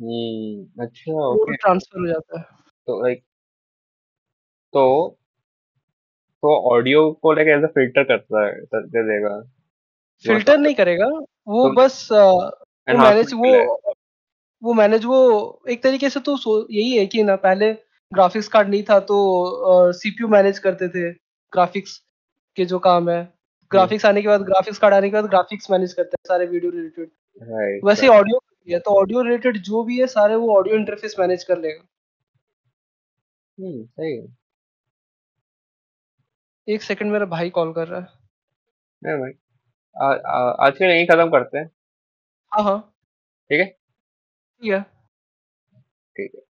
हुँ, 0.00 0.66
अच्छा 0.78 1.12
ओके। 1.26 1.56
ट्रांसफ़र 1.56 2.00
हो 2.00 2.06
जाता 2.06 2.38
है। 2.38 2.44
तो 2.88 3.02
लाइक 3.02 3.22
तो 4.72 5.16
तो 6.42 6.54
ऑडियो 6.70 7.10
को 7.22 7.32
लाइक 7.32 7.48
ऐज़ 7.48 7.64
अ 7.64 7.68
फ़िल्टर 7.68 8.04
करता 8.04 8.44
है 8.46 8.52
कर 8.66 8.86
देगा। 9.04 9.36
फ़िल्टर 10.24 10.58
नहीं 10.58 10.74
करेगा, 10.74 11.06
वो 11.48 11.68
तो 11.68 11.72
बस 11.74 12.08
वो 12.10 12.98
मैनेज 12.98 13.32
वो। 13.34 13.85
वो 14.62 14.72
मैनेज 14.74 15.04
वो 15.04 15.16
एक 15.70 15.82
तरीके 15.82 16.08
से 16.10 16.20
तो 16.20 16.36
यही 16.70 16.96
है 16.96 17.06
कि 17.06 17.22
ना 17.24 17.36
पहले 17.38 17.72
ग्राफ़िक्स 18.12 18.48
कार्ड 18.48 18.68
नहीं 18.68 18.82
था 18.84 18.98
तो 19.02 19.16
सीपीयू 19.94 20.28
मैनेज 20.28 20.58
करते 20.58 20.88
थे, 20.88 21.10
ग्राफ़िक्स 21.52 21.96
के 22.56 22.64
जो 22.66 22.78
काम 22.80 23.10
है। 23.10 23.22
ग्राफ़िक्स 23.70 24.04
आने 24.06 24.22
के 24.22 24.28
बाद 24.28 24.42
ग्राफ़िक्स 24.42 24.78
कार्ड 24.78 24.94
आने 24.94 25.10
के 25.10 25.14
बाद 25.14 25.26
ग्राफ़िक्स 25.30 25.70
मैनेज 25.70 25.92
करते 25.92 26.16
हैं 26.16 26.28
सारे 26.28 26.46
वीडियो 26.46 26.70
रिलेटेड। 26.72 27.10
वैसे 27.86 28.08
ऑडियो 28.08 28.40
है, 28.68 28.78
तो 28.80 28.90
ऑडियो 29.00 29.22
रिलेटेड 29.22 29.58
जो 29.64 29.82
भी 29.84 29.98
है 30.00 30.06
सारे 30.08 30.34
वो 30.36 30.56
ऑडियो 30.58 30.76
इंटरफ़ेस 30.76 31.16
मैनेज 31.20 31.44
कर 31.44 31.58
लेगा। 31.58 31.86
हुँ, 33.58 33.84
सही। 33.86 34.36
1 36.68 36.82
सेकंड 36.82 37.12
मेरा 37.12 37.26
भाई 37.26 37.50
कॉल 37.50 37.72
कर 37.72 37.88
रहा 37.88 38.00
है। 38.00 38.06
नहीं 39.02 39.18
भाई 39.18 39.32
आज 40.66 40.78
के 40.78 40.86
लिए 40.86 40.96
यहीं 40.96 41.06
खत्म 41.08 41.30
करते 41.30 41.58
हैं। 41.58 41.70
हाँ, 42.52 42.64
हाँ। 42.64 42.78
ठीक 43.50 43.60
है? 43.60 43.66
ठीक 44.60 44.72
है। 44.72 44.84
ठीक 46.16 46.34
है। 46.34 46.45